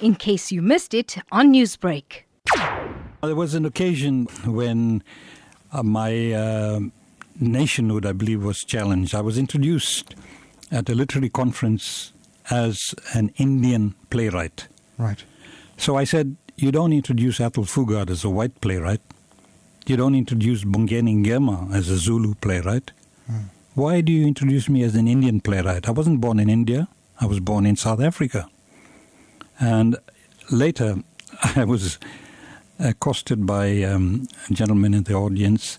[0.00, 2.22] in case you missed it on Newsbreak.
[3.22, 5.02] There was an occasion when
[5.72, 6.80] uh, my uh,
[7.40, 9.14] nationhood, I believe, was challenged.
[9.14, 10.14] I was introduced
[10.70, 12.12] at a literary conference
[12.50, 14.68] as an Indian playwright.
[14.98, 15.24] Right.
[15.76, 19.00] So I said, You don't introduce Athol Fugard as a white playwright.
[19.86, 22.92] You don't introduce Mbongeni Ngema as a Zulu playwright.
[23.74, 25.86] Why do you introduce me as an Indian playwright?
[25.86, 26.88] I wasn't born in India,
[27.20, 28.48] I was born in South Africa.
[29.60, 29.96] And
[30.50, 30.96] later,
[31.56, 31.98] I was
[32.78, 35.78] accosted by um, a gentleman in the audience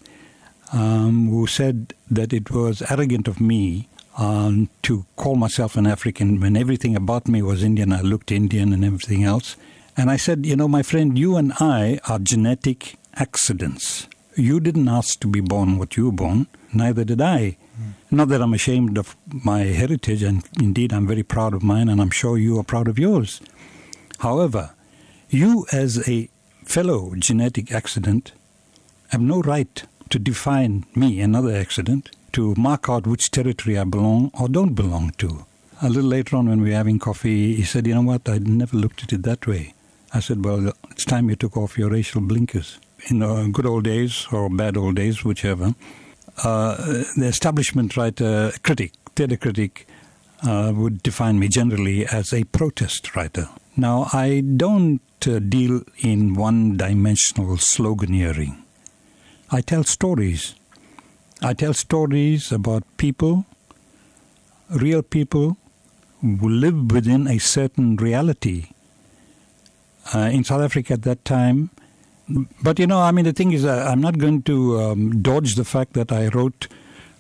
[0.74, 3.88] um, who said that it was arrogant of me
[4.18, 7.94] um, to call myself an African when everything about me was Indian.
[7.94, 9.56] I looked Indian and everything else.
[9.96, 14.08] And I said, you know, my friend, you and I are genetic accidents.
[14.38, 17.58] You didn't ask to be born what you were born, neither did I.
[18.12, 22.00] Not that I'm ashamed of my heritage, and indeed I'm very proud of mine, and
[22.00, 23.42] I'm sure you are proud of yours.
[24.20, 24.76] However,
[25.30, 26.30] you as a
[26.64, 28.34] fellow genetic accident
[29.10, 34.30] have no right to define me, another accident, to mark out which territory I belong
[34.40, 35.48] or don't belong to.
[35.82, 38.30] A little later on, when we were having coffee, he said, You know what?
[38.30, 39.74] I never looked at it that way.
[40.14, 42.80] I said, Well, it's time you took off your racial blinkers.
[43.10, 45.76] In the good old days or bad old days, whichever,
[46.44, 46.76] uh,
[47.16, 49.88] the establishment writer, critic, theatre critic,
[50.44, 53.48] uh, would define me generally as a protest writer.
[53.78, 58.62] Now, I don't uh, deal in one dimensional sloganeering.
[59.52, 60.56] I tell stories.
[61.42, 63.46] I tell stories about people,
[64.70, 65.58] real people
[66.20, 68.72] who live within a certain reality.
[70.14, 71.70] Uh, in South Africa at that time,
[72.62, 75.56] but you know, I mean, the thing is, uh, I'm not going to um, dodge
[75.56, 76.68] the fact that I wrote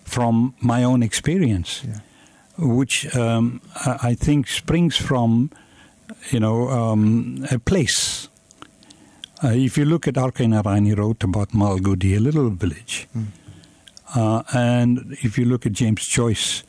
[0.03, 2.00] from my own experience, Yeah.
[2.58, 3.61] which um,
[4.03, 5.52] I think springs from,
[6.31, 8.30] you know, um, a place.
[9.44, 10.17] Uh, if you look at
[10.85, 13.08] he wrote about Malgudi, a little village.
[14.16, 16.63] Uh, and if you look at James Joyce,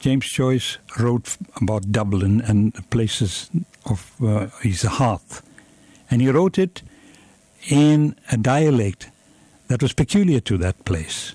[0.00, 3.50] James Joyce wrote about Dublin and places
[3.84, 5.42] of uh, his hearth.
[6.10, 6.82] And he wrote it
[7.68, 9.10] in a dialect
[9.68, 11.34] that was peculiar to that place.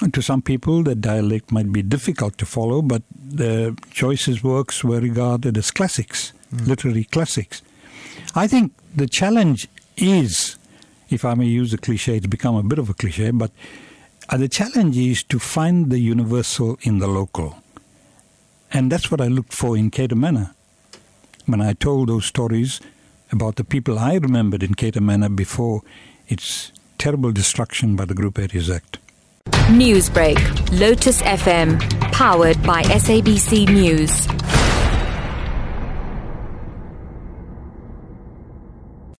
[0.00, 4.82] And to some people, the dialect might be difficult to follow, but the Joyce's works
[4.82, 7.62] were regarded as classics, literary classics.
[8.34, 10.56] I think the challenge is,
[11.08, 13.52] if I may use a cliche, it's become a bit of a cliche, but
[14.28, 17.62] uh, the challenge is to find the universal in the local.
[18.72, 20.54] And that's what I looked for in Cato Manor.
[21.46, 22.80] When I told those stories
[23.32, 25.82] about the people I remembered in Cato Manor before
[26.28, 28.98] its terrible destruction by the Group Areas Act.
[29.68, 30.38] Newsbreak,
[30.78, 31.80] Lotus FM,
[32.12, 34.26] powered by SABC News.